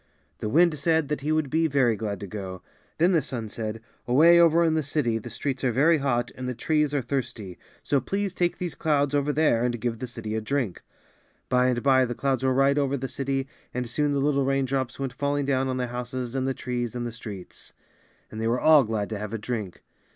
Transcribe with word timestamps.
The 0.39 0.49
wind 0.49 0.79
said 0.79 1.09
that 1.09 1.21
he 1.21 1.31
would 1.31 1.51
be 1.51 1.67
very 1.67 1.95
glad 1.95 2.19
to 2.21 2.25
go. 2.25 2.63
Then 2.97 3.11
the 3.11 3.21
sun 3.21 3.49
said, 3.49 3.81
"Away 4.07 4.39
over 4.39 4.63
in 4.63 4.73
the 4.73 4.81
city, 4.81 5.19
the 5.19 5.29
streets 5.29 5.63
are 5.63 5.71
very 5.71 5.99
hot 5.99 6.31
and 6.33 6.49
the 6.49 6.55
trees 6.55 6.91
are 6.91 7.03
thirsty, 7.03 7.59
so 7.83 8.01
please 8.01 8.33
take 8.33 8.57
these 8.57 8.73
clouds 8.73 9.13
over 9.13 9.31
there 9.31 9.63
and 9.63 9.79
give 9.79 9.99
the 9.99 10.07
city 10.07 10.33
a 10.33 10.41
drink." 10.41 10.77
UP 10.77 10.81
TO 10.81 10.81
THE 10.81 10.85
SKY 10.85 11.05
AND 11.05 11.49
BACK. 11.49 11.49
15 11.49 11.49
By 11.49 11.67
and 11.67 11.83
by, 11.83 12.05
the 12.07 12.19
clouds 12.19 12.43
were 12.43 12.51
right 12.55 12.77
over 12.79 12.97
the 12.97 13.07
city, 13.07 13.47
and 13.75 13.87
soon 13.87 14.13
the 14.13 14.19
little 14.21 14.43
raindrops 14.43 14.97
went 14.99 15.13
falling 15.13 15.45
down 15.45 15.67
on 15.67 15.77
the 15.77 15.85
houses 15.85 16.33
and 16.33 16.47
the 16.47 16.55
trees 16.55 16.95
and 16.95 17.05
the 17.05 17.11
streets; 17.11 17.73
and 18.31 18.41
they 18.41 18.47
were 18.47 18.59
all 18.59 18.83
glad 18.83 19.07
to 19.09 19.19
have 19.19 19.35
a 19.35 19.37
drink. 19.37 19.83